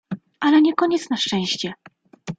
"Ale 0.39 0.61
nie 0.61 0.73
koniec 0.73 1.09
na 1.09 1.17
szczęście!" 1.17 1.73